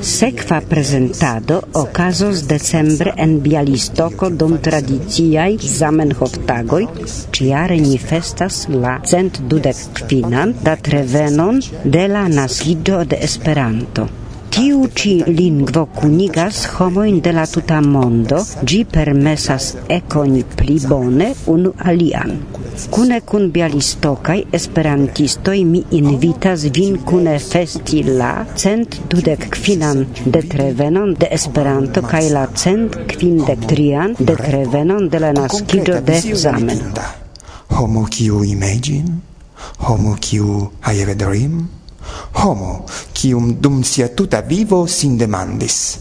Sekva 0.02 0.61
prezentado 0.61 1.62
okazos 1.72 2.42
decembre 2.42 3.14
en 3.16 3.38
Bialistoko 3.40 4.31
dum 4.31 4.59
tradiciaj 4.59 5.59
Zamenhof-tagoj, 5.78 6.87
ĉiare 7.31 7.78
ni 7.78 7.98
festas 8.02 8.64
la 8.68 8.98
cent 9.07 9.42
dudek 9.46 10.02
kvinan 10.02 10.59
datrevenon 10.62 11.62
de 11.85 12.09
la 12.09 12.26
naskiĝo 12.28 13.04
de 13.04 13.26
Esperanto. 13.31 14.11
Tiu 14.59 14.88
ci 14.90 15.23
lingvo 15.23 15.85
kunigas 15.94 16.64
homoin 16.66 17.21
de 17.23 17.31
la 17.31 17.44
tuta 17.47 17.77
mondo, 17.81 18.40
gi 18.66 18.81
permesas 18.94 19.68
econi 19.97 20.42
pli 20.57 20.81
bone 20.83 21.29
unu 21.53 21.71
alian. 21.90 22.33
Cune 22.90 23.21
cun 23.29 23.53
bialistokaj 23.55 24.40
esperantistoi 24.59 25.62
mi 25.62 25.85
invitas 26.01 26.66
vin 26.75 26.99
cune 27.07 27.37
festi 27.38 28.03
la 28.03 28.33
cent 28.57 28.99
dudek 29.07 29.47
de 29.47 30.05
detrevenon 30.27 31.14
de 31.14 31.29
Esperanto 31.31 32.03
cae 32.03 32.29
la 32.29 32.49
cent 32.55 32.90
quindec 33.07 33.64
trian 33.64 34.16
detrevenon 34.18 35.09
de 35.09 35.18
la 35.21 35.33
nascido 35.33 36.01
de 36.01 36.21
zamen. 36.35 36.83
Homo 37.71 38.07
kiu 38.11 38.42
imagine, 38.42 39.21
homo 39.87 40.16
kiu 40.18 40.73
have 40.83 41.12
a 41.12 41.14
dream, 41.14 41.77
homo, 42.42 42.85
cium 43.12 43.55
dum 43.61 43.83
sia 43.83 44.09
tuta 44.09 44.40
vivo 44.42 44.87
sin 44.87 45.16
demandis. 45.18 45.99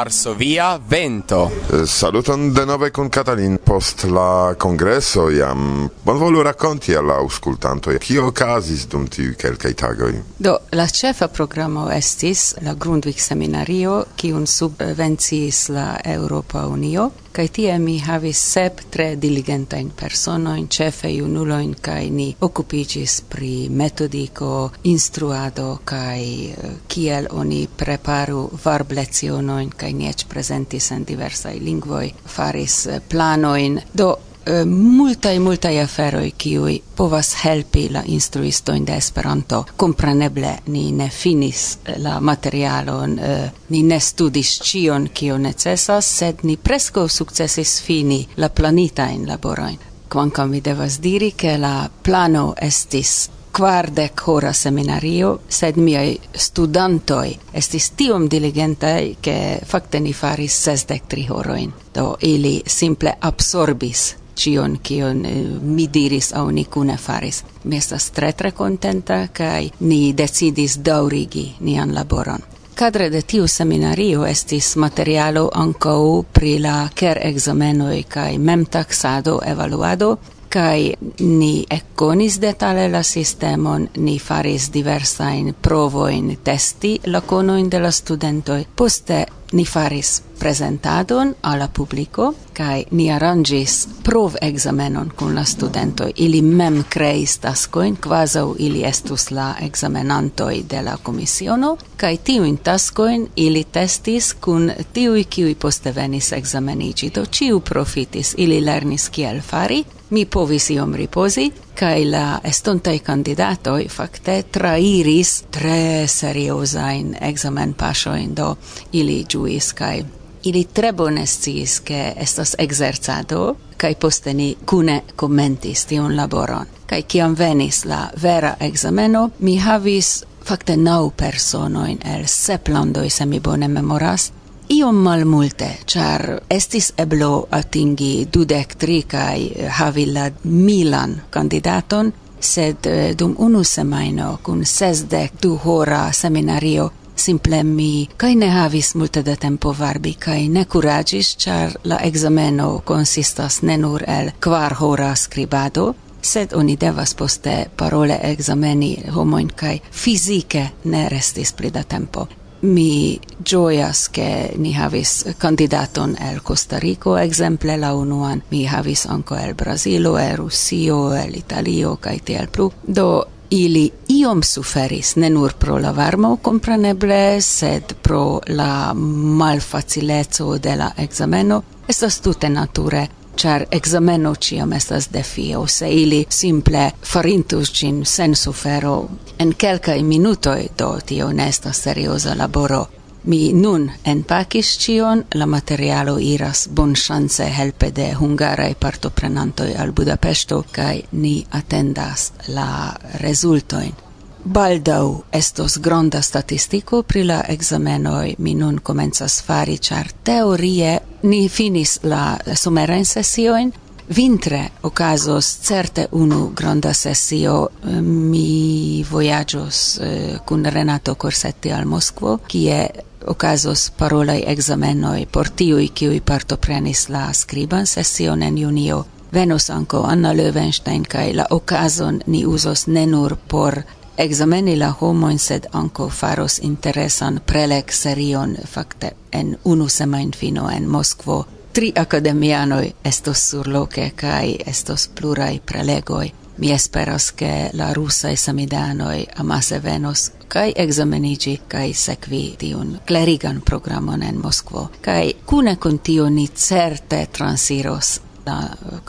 Varsovia 0.00 0.80
Vento. 0.88 1.50
Eh, 1.70 1.84
saluton 1.84 2.52
denove 2.52 2.90
con 2.90 3.10
Catalin 3.10 3.58
post 3.62 4.04
la 4.04 4.54
congresso 4.56 5.28
iam 5.28 5.90
Bonvolu 6.02 6.40
racconti 6.40 6.94
alla 6.94 7.16
auscultanto 7.16 7.90
kio 7.98 8.24
okazis 8.32 8.86
dum 8.86 9.04
tiuj 9.08 9.34
kelkaj 9.36 9.74
tagoj. 9.74 10.14
Do 10.38 10.56
la 10.72 10.86
ĉefa 10.88 11.28
programo 11.28 11.90
estis 11.92 12.54
la 12.64 12.72
Grundvik 12.72 13.20
seminario 13.20 14.06
kiun 14.16 14.46
subvenciis 14.46 15.68
la 15.68 16.00
Europa 16.04 16.64
Unio 16.66 17.10
kai 17.32 17.48
tie 17.48 17.78
mi 17.78 17.98
havis 17.98 18.38
sep 18.52 18.80
tre 18.90 19.16
diligentajn 19.16 19.90
personojn, 19.96 20.68
ĉefe 20.68 21.10
junulojn, 21.14 21.74
kai 21.82 22.10
ni 22.10 22.28
okupiĝis 22.40 23.20
pri 23.30 23.68
metodiko, 23.70 24.70
instruado 24.90 25.80
kai 25.84 26.24
eh, 26.50 26.72
kiel 26.88 27.30
oni 27.30 27.66
preparu 27.76 28.48
varblecionojn 28.64 29.74
kai 29.76 29.92
ni 29.92 30.10
presenti 30.28 30.80
san 30.80 31.00
en 31.00 31.06
diversaj 31.06 31.56
lingvoj, 31.58 32.10
faris 32.26 32.86
eh, 32.86 33.00
planojn. 33.08 33.80
Do 33.94 34.14
Eh, 34.46 34.64
multaj 34.64 35.38
multaj 35.38 35.80
aferoj 35.80 36.30
kiuj 36.38 36.78
povas 36.96 37.34
helpi 37.42 37.88
la 37.92 38.02
instruistojn 38.06 38.84
de 38.84 38.96
Esperanto. 38.96 39.64
Kompreneble 39.76 40.54
ni 40.66 40.92
ne 40.92 41.08
finis 41.10 41.78
eh, 41.84 41.98
la 41.98 42.20
materialon, 42.20 43.18
eh, 43.18 43.50
ni 43.68 43.82
ne 43.82 44.00
studis 44.00 44.54
ĉion 44.64 45.08
kio 45.14 45.36
necesas, 45.38 46.08
sed 46.18 46.40
ni 46.42 46.56
preskaŭ 46.56 47.08
sukcesis 47.08 47.82
fini 47.82 48.26
la 48.36 48.48
planitajn 48.48 49.26
laborojn. 49.28 49.76
Kvankam 50.08 50.50
mi 50.50 50.60
devas 50.60 50.96
diri, 51.00 51.30
ke 51.30 51.58
la 51.58 51.90
plano 52.02 52.54
estis 52.60 53.28
quardec 53.52 54.22
hora 54.26 54.52
seminario, 54.52 55.38
sed 55.48 55.76
miei 55.76 56.16
studantoi 56.34 57.36
estis 57.52 57.90
tiom 57.90 58.28
diligentai 58.28 59.16
che 59.20 59.60
facte 59.66 60.00
ni 60.00 60.12
faris 60.12 60.62
sesdec 60.62 61.06
tri 61.06 61.26
horoin. 61.28 61.72
Do 61.94 62.16
ili 62.20 62.62
simple 62.66 63.16
absorbis 63.20 64.19
cion 64.40 64.78
kion 64.82 65.24
eh, 65.26 65.44
mi 65.62 65.88
diris 65.92 66.32
au 66.34 66.50
ni 66.50 66.64
cune 66.64 66.96
faris. 66.96 67.44
Mi 67.64 67.76
estas 67.76 68.10
tre 68.10 68.32
tre 68.32 68.52
contenta 68.52 69.26
kaj 69.32 69.70
ni 69.80 70.12
decidis 70.12 70.78
daurigi 70.84 71.52
nian 71.60 71.94
laboron. 71.94 72.40
Cadre 72.74 73.10
de 73.10 73.20
tiu 73.22 73.46
seminario 73.46 74.24
estis 74.24 74.76
materialo 74.76 75.50
ancau 75.54 76.24
pri 76.32 76.58
la 76.58 76.88
ker 76.94 77.18
ekzamenoj 77.22 78.04
mem 78.38 78.64
taxado 78.66 79.40
evaluado 79.44 80.16
kai 80.50 80.94
ni 81.20 81.64
ekkonis 81.70 82.40
detale 82.40 82.88
la 82.88 83.02
sistemon, 83.02 83.88
ni 83.96 84.18
faris 84.18 84.70
diversain 84.74 85.54
provoin 85.62 86.38
testi 86.44 87.00
la 87.06 87.20
conoin 87.20 87.70
de 87.70 87.78
la 87.78 87.90
studentoi, 87.90 88.66
poste 88.76 89.26
Ni 89.52 89.64
faris 89.64 90.22
presentadon 90.38 91.34
alla 91.42 91.68
publico 91.68 92.34
kai 92.52 92.84
ni 92.90 93.10
arrangis 93.10 93.88
prov 94.02 94.34
examenon 94.40 95.10
kun 95.16 95.34
la 95.34 95.44
studento 95.44 96.08
ili 96.16 96.42
mem 96.42 96.84
creis 96.88 97.38
taskoin 97.38 97.96
kvazaŭ 97.96 98.54
ili 98.58 98.84
estus 98.84 99.30
la 99.30 99.54
examenantoj 99.60 100.62
de 100.70 100.82
la 100.82 100.96
komisiono 100.96 101.76
kai 101.96 102.16
tiu 102.16 102.56
taskoin 102.62 103.28
ili 103.36 103.64
testis 103.64 104.32
kun 104.40 104.72
tiu 104.92 105.24
kiu 105.28 105.54
poste 105.54 105.92
venis 105.92 106.32
examenigi 106.32 107.10
do 107.14 107.24
ciu 107.26 107.60
profitis. 107.60 108.34
Ili 108.38 108.60
lernis 108.60 109.08
kiel 109.08 109.40
fari 109.40 109.84
mi 110.10 110.24
povis 110.26 110.70
iom 110.70 110.94
riposi, 110.94 111.52
kai 111.74 112.04
la 112.04 112.40
estontai 112.44 112.98
candidatoi 112.98 113.88
fakte 113.88 114.42
trairis 114.52 115.44
tre 115.50 116.06
seriosain 116.06 117.16
examen 117.20 117.74
pasoin, 117.74 118.36
do 118.36 118.56
ili 118.92 119.24
giuis, 119.24 119.72
kai 119.74 120.04
ili 120.44 120.64
tre 120.64 120.92
bone 120.92 121.26
sciis, 121.26 121.80
che 121.80 122.14
estas 122.16 122.56
exerzado, 122.58 123.56
kai 123.76 123.94
poste 123.94 124.34
ni 124.34 124.56
cune 124.66 125.02
commentis 125.16 125.86
tion 125.86 126.16
laboron. 126.16 126.66
Kai 126.86 127.02
kiam 127.02 127.36
venis 127.38 127.84
la 127.84 128.10
vera 128.22 128.56
exameno, 128.60 129.30
mi 129.38 129.58
havis 129.58 130.24
fakte 130.44 130.76
nau 130.76 131.10
personoin 131.10 131.98
el 132.04 132.26
sep 132.26 132.68
landoi, 132.68 133.10
se 133.10 133.26
mi 133.26 133.40
bone 133.40 133.68
memoras, 133.68 134.32
iom 134.70 134.96
malmulte, 134.96 135.68
char 135.86 136.40
estis 136.50 136.92
eblo 136.98 137.46
atingi 137.50 138.28
dudek 138.34 138.74
tri 138.78 139.02
kaj 139.02 139.68
havi 139.78 140.06
la 140.06 140.30
milan 140.44 141.16
kandidaton, 141.30 142.12
sed 142.40 142.86
eh, 142.86 143.14
dum 143.18 143.34
unu 143.38 143.64
semaino 143.64 144.38
kun 144.42 144.64
sesdek 144.64 145.42
du 145.42 145.56
hora 145.64 146.12
seminario 146.12 146.90
simple 147.16 147.62
mi 147.64 148.08
kai 148.16 148.34
ne 148.34 148.48
havis 148.48 148.94
multe 148.94 149.22
de 149.22 149.36
tempo 149.36 149.74
varbi 149.78 150.14
kai 150.14 150.48
ne 150.48 150.64
kuraĝis, 150.64 151.36
char 151.36 151.76
la 151.84 151.98
exameno 152.04 152.80
consistas 152.84 153.62
ne 153.62 153.76
nur 153.76 154.04
el 154.06 154.32
kvar 154.40 154.74
hora 154.80 155.14
scribado 155.16 155.94
sed 156.22 156.52
oni 156.52 156.76
devas 156.80 157.14
poste 157.14 157.66
parole 157.76 158.18
exameni 158.22 158.96
homoin 159.14 159.48
kai 159.56 159.80
fizike 159.90 160.68
ne 160.84 161.08
restis 161.08 161.52
pli 161.52 161.70
da 161.70 161.82
tempo 161.82 162.28
mi 162.62 163.20
gioias 163.44 164.08
che 164.08 164.54
ni 164.56 164.74
havis 164.74 165.34
candidaton 165.38 166.16
el 166.20 166.42
Costa 166.42 166.78
Rico 166.78 167.16
exemple 167.18 167.76
la 167.76 167.94
unuan. 167.94 168.42
Mi 168.50 168.66
havis 168.66 169.06
anco 169.06 169.36
el 169.36 169.54
Brasilo 169.54 170.18
el 170.18 170.36
Rusio 170.36 171.14
el 171.14 171.36
Italio 171.36 171.96
kaj 171.96 172.20
tiel 172.24 172.48
plu. 172.48 172.70
Do 172.86 173.24
ili 173.50 173.90
iom 174.08 174.42
suferis 174.42 175.16
ne 175.16 175.30
nur 175.30 175.54
pro 175.58 175.78
la 175.78 175.92
varmo 175.92 176.36
compreneble 176.36 177.40
sed 177.40 177.94
pro 178.02 178.40
la 178.46 178.92
malfacileco 178.94 180.58
de 180.58 180.76
la 180.76 180.92
exameno 180.96 181.62
estas 181.88 182.20
tute 182.20 182.48
nature 182.48 183.08
char 183.40 183.64
exameno 183.70 184.34
ciam 184.34 184.72
estas 184.72 185.08
defio, 185.12 185.66
se 185.66 185.88
ili 185.90 186.24
simple 186.28 186.90
farintus 187.02 187.72
cin 187.72 188.06
sen 188.06 188.36
sufero. 188.36 189.08
En 189.38 189.54
quelcae 189.64 190.02
minutoi 190.02 190.68
do 190.78 190.98
tio 191.06 191.32
nestas 191.32 191.82
seriosa 191.82 192.34
laboro. 192.38 192.86
Mi 193.24 193.52
nun 193.52 193.90
enpacis 194.04 194.78
cion, 194.78 195.24
la 195.34 195.46
materialo 195.46 196.18
iras 196.18 196.68
bon 196.70 196.94
chance 196.94 197.44
helpe 197.58 197.90
de 197.96 198.14
hungarae 198.20 198.74
partoprenantoi 198.74 199.74
al 199.76 199.92
Budapesto, 199.92 200.64
cae 200.72 201.02
ni 201.12 201.46
attendas 201.50 202.32
la 202.48 202.94
resultoin. 203.20 204.09
Baldau 204.44 205.24
estos 205.32 205.78
gronda 205.78 206.22
statistico 206.22 207.02
pri 207.02 207.24
la 207.24 207.42
examenoj 207.48 208.34
mi 208.38 208.54
nun 208.54 208.78
comenzas 208.78 209.42
fari, 209.42 209.78
char 209.78 210.08
teorie 210.24 210.98
ni 211.22 211.48
finis 211.48 211.98
la 212.02 212.38
somerajn 212.54 213.04
sessioin. 213.04 213.72
Vintre 214.16 214.70
okazos 214.82 215.46
certe 215.62 216.06
unu 216.12 216.50
gronda 216.56 216.94
sessio. 216.94 217.68
Mi 218.00 219.04
vojaĝos 219.10 219.98
eh, 220.02 220.38
kun 220.46 220.64
Renato 220.64 221.14
Corsetti 221.14 221.72
al 221.72 221.84
Moskvo 221.84 222.38
kie 222.48 222.88
okazos 223.26 223.90
parolaj 223.98 224.42
examenoi 224.46 225.26
por 225.26 225.48
tiui 225.48 225.88
kiui 225.94 226.20
partoprenis 226.20 227.08
la 227.08 227.32
skriban 227.32 227.86
sesion 227.86 228.42
en 228.42 228.58
junio. 228.58 229.04
Venus 229.32 229.70
anco 229.70 230.02
Anna 230.02 230.32
Löwenstein 230.32 231.04
kaj 231.08 231.32
la 231.34 231.46
okazon 231.50 232.22
ni 232.26 232.46
uzos 232.46 232.86
nenur 232.86 233.36
por 233.48 233.82
exameni 234.20 234.76
la 234.76 234.94
homoin, 235.00 235.38
sed 235.38 235.66
anco 235.72 236.08
faros 236.08 236.58
interesan 236.58 237.40
prelec 237.46 237.92
serion, 237.92 238.56
facte, 238.66 239.12
en 239.32 239.58
unu 239.64 239.88
semain 239.88 240.32
fino 240.32 240.70
en 240.70 240.88
Moskvo. 240.88 241.46
Tri 241.72 241.92
academianoi 241.96 242.94
estos 243.04 243.50
surloce, 243.50 244.12
cae 244.16 244.56
estos 244.66 245.08
plurai 245.08 245.60
prelegoi. 245.66 246.32
Mi 246.58 246.72
esperas 246.72 247.32
che 247.32 247.70
la 247.72 247.92
russai 247.92 248.36
samidanoi 248.36 249.26
amase 249.36 249.82
venos 249.82 250.30
kai 250.48 250.72
examenigi 250.76 251.60
kai 251.68 251.92
sekvi 251.94 252.54
tiun 252.58 252.98
klerigan 253.06 253.60
programon 253.60 254.22
en 254.22 254.40
Moskvo 254.42 254.90
kai 255.00 255.34
kune 255.46 255.76
kun 255.76 255.98
tio 255.98 256.28
ni 256.28 256.48
certe 256.48 257.26
transiros 257.32 258.20
la 258.46 258.58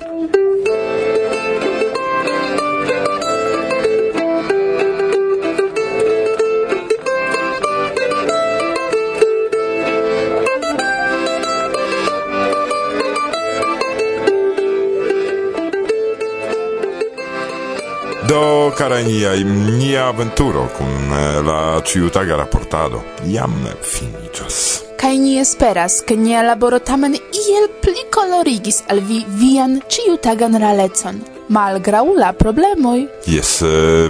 tio, 18.67 18.75
caraniai, 18.75 19.43
nia 19.43 20.07
aventuro 20.07 20.67
kun 20.77 21.11
eh, 21.13 21.41
la 21.41 21.81
ciutaga 21.83 22.35
raportado 22.35 23.03
jam 23.25 23.53
finiĝas. 23.81 24.83
Kai 24.97 25.17
ni 25.17 25.37
esperas, 25.39 26.01
ke 26.01 26.15
nia 26.17 26.41
laboro 26.43 26.79
tamen 26.79 27.13
iel 27.15 27.69
pli 27.81 28.07
colorigis 28.11 28.83
al 28.89 28.99
vi 28.99 29.23
vian 29.27 29.81
ciutagan 29.87 30.57
ralecon. 30.59 31.21
Malgrau 31.49 32.13
la 32.17 32.33
yes 32.33 33.61
Jes, 33.61 33.63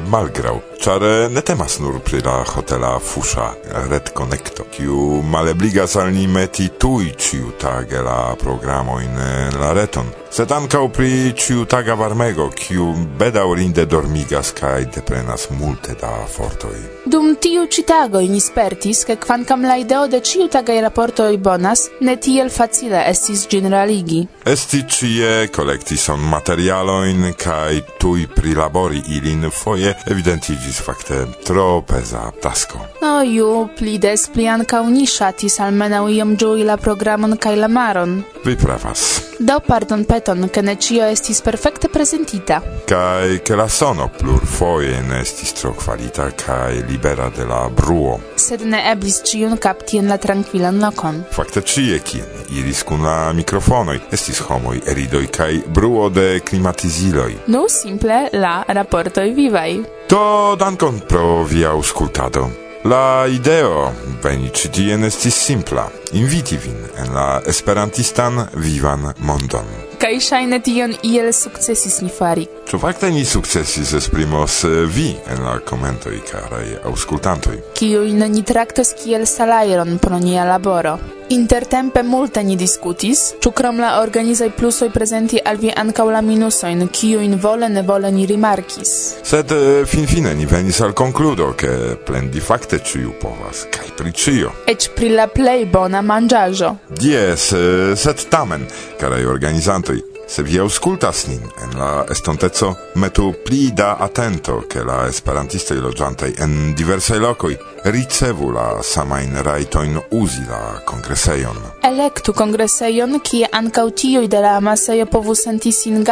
malgrau, 0.09 0.61
ĉar 0.81 1.03
eh, 1.03 1.29
ne 1.29 1.41
temas 1.41 1.79
nur 1.79 1.99
pri 1.99 2.21
la 2.21 2.43
hotela 2.43 2.99
Fusha 2.99 3.53
Red 3.89 4.13
Connecto, 4.13 4.65
kiu 4.71 5.21
malebligas 5.21 5.95
al 5.95 6.11
ni 6.11 6.27
meti 6.27 6.69
tuj 6.69 7.13
ĉiutage 7.15 8.01
la 8.01 8.35
programo 8.39 8.99
in 8.99 9.13
la 9.59 9.73
reton 9.73 10.07
sed 10.29 10.51
ancau 10.51 10.89
pri 10.89 11.33
ĉiutaga 11.37 11.93
varmego, 11.93 12.49
kiu 12.55 12.93
bedaŭrinde 13.19 13.85
dormigas 13.85 14.51
kaj 14.57 14.85
deprenas 14.95 15.49
multe 15.59 15.95
da 16.01 16.13
fortoi. 16.29 16.79
Dum 17.05 17.35
tiu 17.35 17.65
citago 17.71 18.17
tago 18.17 18.21
ni 18.33 18.39
spertis, 18.39 19.03
ke 19.05 19.15
kvankam 19.15 19.63
la 19.63 19.77
ideo 19.77 20.07
de 20.07 20.19
ciu 20.19 20.47
tagai 20.47 20.81
raportoi 20.81 21.37
bonas, 21.37 21.87
ne 22.01 22.15
tiel 22.15 22.49
facile 22.49 23.03
estis 23.09 23.47
generaligi. 23.49 24.27
Esti 24.45 24.83
cie 24.87 25.49
collecti 25.55 25.97
son 25.97 26.19
materialoin 26.29 27.33
kai 27.37 27.83
tui 27.99 28.27
prilabori 28.27 29.03
ilin 29.17 29.49
foie 29.51 29.95
evidentigis 30.05 30.81
facte 30.81 31.25
tro 31.43 31.81
pesa 31.81 32.31
tasco. 32.41 32.79
No 33.01 33.21
ju, 33.23 33.67
pli 33.77 33.97
des 33.97 34.27
pli 34.33 34.47
ankaŭ 34.47 34.83
ni 34.89 35.07
shatis 35.07 35.59
almenau 35.59 36.07
iom 36.09 36.35
giui 36.37 36.63
la 36.63 36.77
programon 36.77 37.37
kaj 37.37 37.55
la 37.55 37.67
maron. 37.67 38.21
Vi 38.45 38.55
pravas. 38.55 39.26
Do 39.39 39.61
pardon 39.63 40.03
peton, 40.03 40.49
che 40.49 40.61
ne 40.61 40.79
cio 40.79 41.03
estis 41.03 41.41
perfecte 41.41 41.89
presentita. 41.89 42.59
Cae 42.85 43.43
che 43.43 43.53
la 43.53 43.67
sono 43.67 44.09
plur 44.09 44.43
foie 44.43 44.99
ne 45.01 45.19
estis 45.19 45.53
tro 45.53 45.75
qualita 45.75 46.33
cae 46.33 46.83
libera 46.87 47.29
de 47.29 47.45
la 47.45 47.69
bruo. 47.69 48.19
Sed 48.33 48.61
ne 48.61 48.89
eblis 48.89 49.21
cion 49.23 49.59
capti 49.59 49.97
en 49.97 50.07
la 50.07 50.17
tranquillan 50.17 50.79
locon. 50.79 51.23
Fakte 51.29 51.61
cie 51.61 52.01
cien 52.01 52.25
iris 52.49 52.83
cun 52.83 53.03
la 53.03 53.31
microfonoi 53.31 54.01
estis 54.09 54.41
homoi 54.49 54.81
eridoi 54.83 55.29
cae 55.29 55.61
bruo 55.67 56.09
de 56.09 56.41
climatiziloi. 56.43 57.43
Nu 57.45 57.67
simple 57.67 58.29
la 58.31 58.63
raportoi 58.65 59.33
vivai. 59.33 59.83
Do 60.09 60.55
dankon 60.57 61.03
pro 61.05 61.43
via 61.43 61.69
auscultado. 61.69 62.66
La 62.87 63.25
ideo 63.27 63.89
veni 64.23 64.47
ĉi 64.55 64.69
tien 64.71 65.01
estis 65.03 65.35
simpla: 65.43 65.89
inviti 66.15 66.55
vin 66.63 66.77
en 67.01 67.09
la 67.11 67.41
esperantistan 67.51 68.37
vivan 68.63 69.03
mondon. 69.27 69.67
Kaj 69.99 70.13
ŝajne 70.27 70.59
tion 70.63 70.93
iel 71.09 71.33
sukcesis 71.35 71.97
ni 72.05 72.07
fari. 72.19 72.45
Ĉu 72.69 72.79
fakte 72.79 73.09
ni 73.11 73.25
sukcesis 73.25 73.91
esprimos 73.97 74.61
eh, 74.63 74.85
vi 74.87 75.09
en 75.33 75.43
la 75.43 75.57
komentoj, 75.67 76.15
karaj 76.31 76.77
aŭskultantoj? 76.87 77.57
Kiujn 77.75 78.23
ni 78.31 78.45
traktos 78.47 78.93
kiel 79.01 79.27
salajron 79.27 79.97
pro 79.99 80.21
nia 80.23 80.47
laboro. 80.47 80.95
Intertempe 81.29 82.01
multe 82.03 82.39
ni 82.43 82.55
discutis, 82.55 83.33
ĉu 83.43 83.51
krom 83.51 83.81
la 83.83 83.97
organizaj 83.99 84.47
plusoj 84.55 84.87
prezenti 84.95 85.41
al 85.43 85.59
vi 85.59 85.73
ankaŭ 85.75 86.05
la 86.13 86.21
minusojn, 86.23 86.85
kiujn 86.87 87.35
vole 87.43 87.67
nevole 87.67 88.11
ni 88.15 88.23
rimarkis. 88.29 88.93
Sed 89.27 89.51
eh, 89.51 89.83
finfine 89.83 90.31
ni 90.39 90.47
venis 90.47 90.79
al 90.87 90.95
konkludo, 90.95 91.49
ke 91.59 91.97
plendi 92.07 92.39
fakte 92.39 92.79
ĉiu 92.79 93.17
povas 93.19 93.65
kaj 93.75 93.91
pri 93.99 94.15
ĉio. 94.15 94.55
Eĉ 94.71 94.91
pri 94.95 95.11
la 95.19 95.27
plej 95.27 95.65
bona 95.73 95.99
manĝaĵo. 95.99 96.75
Jes, 97.03 97.51
eh, 97.51 97.95
sed 97.99 98.29
tamen, 98.31 98.63
karaj 99.01 99.25
organizantoj, 99.27 99.99
Se 100.27 100.43
vi 100.43 100.57
auscultas 100.59 101.21
nin 101.27 101.39
en 101.63 101.77
la 101.79 102.03
estonteco, 102.11 102.73
metu 102.99 103.29
pli 103.45 103.71
da 103.71 103.95
atento, 103.95 104.65
che 104.67 104.83
la 104.83 105.07
esperantistei 105.07 105.79
logiantai 105.79 106.33
en 106.37 106.73
diversai 106.75 107.17
locoi 107.17 107.57
ricevu 107.91 108.51
la 108.51 108.83
samain 108.83 109.43
raitoin 109.43 109.99
uzi 110.11 110.41
la 110.49 110.79
kongresejon. 110.85 111.57
Electu 111.83 112.33
kongresejon, 112.33 113.19
kie 113.23 113.47
ancau 113.51 113.91
tiuj 113.91 114.27
de 114.27 114.41
la 114.41 114.55
amaseio 114.57 115.05
povus 115.05 115.43
senti 115.43 115.71
sin 115.71 116.03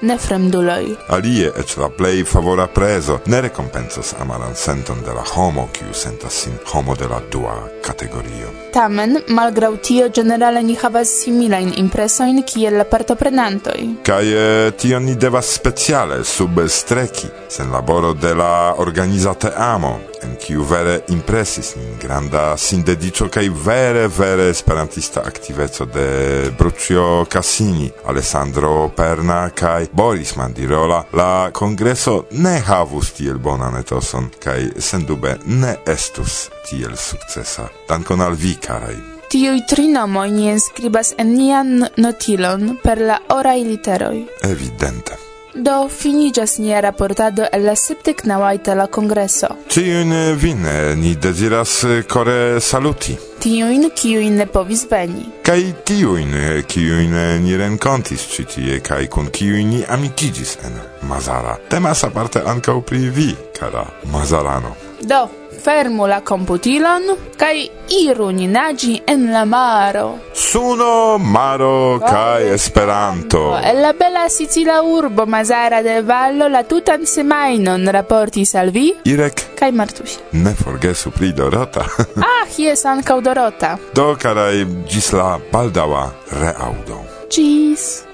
ne 0.00 0.18
fremduloi. 0.18 0.96
Alie 1.08 1.52
ec 1.56 1.76
la 1.76 1.88
plei 1.88 2.24
favora 2.24 2.66
preso, 2.66 3.20
ne 3.26 3.40
recompensas 3.40 4.14
amaran 4.20 4.54
senton 4.54 5.02
de 5.04 5.12
la 5.12 5.24
homo, 5.34 5.68
kiu 5.72 5.92
sentas 5.92 6.32
sin 6.32 6.52
homo 6.72 6.94
de 6.94 7.08
la 7.08 7.20
dua 7.30 7.54
categorio. 7.82 8.48
Tamen, 8.72 9.18
malgrau 9.28 9.76
tio, 9.76 10.08
generale 10.08 10.62
ni 10.62 10.76
havas 10.82 11.08
similain 11.08 11.72
impresoin, 11.76 12.42
kiel 12.42 12.76
la 12.76 12.84
partoprenantoi. 12.84 13.98
Kai 14.02 14.32
e, 14.32 14.66
eh, 14.66 14.72
tion 14.76 15.04
ni 15.04 15.14
devas 15.14 15.52
speciale 15.54 16.24
substreki 16.24 17.28
sen 17.48 17.70
laboro 17.70 18.12
de 18.14 18.34
la 18.34 18.74
organizate 18.78 19.52
amo, 19.56 20.00
en 20.22 20.36
kiu 20.36 20.64
vere 20.64 21.01
impresis 21.08 21.74
nin 21.76 21.96
granda 22.02 22.56
sindedicio 22.56 23.28
kaj 23.28 23.48
vere 23.64 24.08
vere 24.08 24.48
esperantista 24.50 25.22
aktiveco 25.26 25.84
de 25.84 26.50
Brucio 26.58 27.24
Cassini, 27.24 27.90
Alessandro 28.04 28.88
Perna 28.96 29.50
kaj 29.50 29.86
Boris 29.92 30.36
Mandirola, 30.36 31.04
la 31.12 31.50
kongreso 31.52 32.24
ne 32.30 32.58
havus 32.66 33.12
tiel 33.12 33.38
bonan 33.38 33.76
etoson 33.80 34.30
kaj 34.42 34.70
sendube 34.78 35.36
ne 35.46 35.76
estus 35.86 36.48
tiel 36.68 36.96
sukcesa. 36.96 37.68
Dankon 37.88 38.20
al 38.20 38.34
vi, 38.34 38.54
karaj. 38.54 38.96
Tiuj 39.32 39.62
tri 39.68 39.88
nomoj 39.88 40.28
ni 40.30 40.50
enskribas 40.52 41.14
en 41.18 41.34
nian 41.36 41.86
notilon 41.96 42.76
per 42.84 43.00
la 43.00 43.20
oraj 43.32 43.60
literoj. 43.64 44.16
Evidente. 44.44 45.31
Do 45.54 45.88
finigas 45.88 46.58
nia 46.58 46.80
raportado 46.80 47.44
el 47.52 47.66
la 47.68 47.74
sepdek 47.76 48.22
naŭaj 48.24 48.54
de 48.64 48.76
la 48.78 48.86
kongreso. 48.88 49.50
Ĉiujn 49.68 50.14
vin 50.40 50.64
ni 50.96 51.12
deziras 51.20 51.74
eh, 51.84 52.06
kore 52.08 52.60
saluti. 52.60 53.18
Tiujn, 53.42 53.90
kiujn 53.92 54.38
ne 54.40 54.46
povis 54.46 54.86
veni. 54.90 55.26
Kaj 55.44 55.60
tiujn, 55.84 56.32
eh, 56.34 56.62
kiujn 56.64 57.12
eh, 57.14 57.34
ni 57.44 57.56
renkontis 57.60 58.24
ĉi 58.32 58.46
tie 58.54 58.80
kaj 58.80 59.06
kun 59.12 59.28
kiujn 59.28 59.68
ni 59.74 59.84
amikiĝis 59.84 60.56
en 60.64 60.80
Mazara. 61.10 61.58
Temas 61.68 62.04
aparte 62.08 62.40
ankaŭ 62.40 62.80
pri 62.80 63.04
vi, 63.12 63.28
kara 63.58 63.84
Mazarano. 64.08 64.72
Do, 65.02 65.26
fermu 65.64 66.06
la 66.06 66.20
computilon 66.20 67.02
kai 67.36 67.70
iru 68.02 68.30
ninagi 68.30 69.00
en 69.06 69.30
la 69.32 69.44
maro. 69.44 70.18
Suno, 70.32 71.18
maro 71.18 71.98
kai 71.98 72.48
Esperanto. 72.50 73.58
E 73.58 73.72
la 73.74 73.92
bella 73.92 74.28
Sicila 74.28 74.80
urbo 74.82 75.26
Mazara 75.26 75.82
del 75.82 76.04
Vallo 76.04 76.48
la 76.48 76.62
tutan 76.64 77.06
semajnon 77.06 77.88
raportis 77.90 78.54
al 78.54 78.70
vi 78.70 78.94
Irek 79.04 79.54
kai 79.54 79.72
Martusi. 79.72 80.18
Ne 80.32 80.54
forgesu 80.54 81.10
pri 81.10 81.32
Dorota. 81.32 81.84
Ah, 82.32 82.46
jes 82.56 82.84
ankaŭ 82.84 83.20
Dorota. 83.20 83.76
Do 83.94 84.14
karaj 84.22 84.64
ĝis 84.90 85.12
la 85.12 85.38
baldaŭa 85.52 86.04
reaŭdo. 86.40 87.00
Ĝis. 87.32 88.11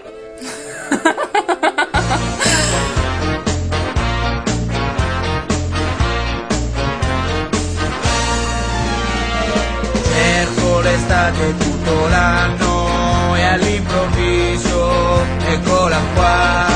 Cerco 11.29 11.43
l'estate 11.43 11.57
tutto 11.59 12.09
l'anno 12.09 13.37
e 13.37 13.43
all'improvviso 13.43 15.25
eccola 15.47 15.99
qua. 16.14 16.67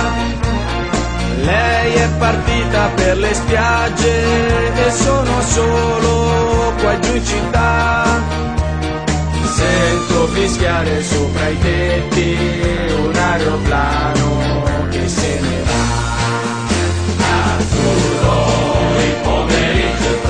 Lei 1.36 1.94
è 1.94 2.08
partita 2.18 2.90
per 2.94 3.16
le 3.16 3.34
spiagge 3.34 4.86
e 4.86 4.90
sono 4.90 5.40
solo 5.40 6.74
qua 6.80 6.98
giù 7.00 7.14
in 7.14 7.24
città. 7.24 8.04
Sento 9.54 10.26
fischiare 10.28 11.02
sopra 11.02 11.48
i 11.48 11.58
tetti 11.58 12.36
un 12.98 13.14
aeroplano 13.14 14.62
che 14.90 15.08
se 15.08 15.40
ne 15.40 15.62
va. 15.64 15.80
Azzurro, 17.56 19.00
il 19.00 19.14
pomeriggio 19.22 20.21